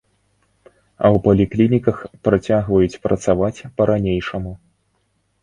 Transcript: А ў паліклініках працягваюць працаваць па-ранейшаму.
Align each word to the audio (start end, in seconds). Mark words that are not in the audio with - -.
А 0.69 1.03
ў 1.09 1.17
паліклініках 1.27 1.97
працягваюць 2.29 2.99
працаваць 3.05 3.65
па-ранейшаму. 3.77 4.53